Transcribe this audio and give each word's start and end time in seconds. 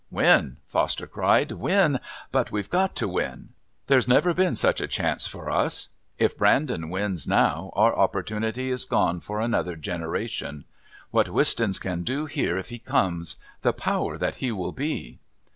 "Win!" 0.09 0.57
Foster 0.65 1.05
cried. 1.05 1.51
"Win! 1.51 1.99
But 2.31 2.51
we've 2.51 2.71
got 2.71 2.95
to 2.95 3.07
win! 3.07 3.49
There's 3.85 4.07
never 4.07 4.33
been 4.33 4.55
such 4.55 4.81
a 4.81 4.87
chance 4.87 5.27
for 5.27 5.51
us! 5.51 5.89
If 6.17 6.35
Brandon 6.35 6.89
wins 6.89 7.27
now 7.27 7.71
our 7.75 7.95
opportunity 7.95 8.71
is 8.71 8.83
gone 8.83 9.19
for 9.19 9.39
another 9.39 9.75
generation. 9.75 10.65
What 11.11 11.29
Wistons 11.29 11.77
can 11.77 12.01
do 12.01 12.25
here 12.25 12.57
if 12.57 12.69
he 12.69 12.79
comes! 12.79 13.35
The 13.61 13.73
power 13.73 14.17
that 14.17 14.37
he 14.37 14.51
will 14.51 14.71
be!" 14.71 15.19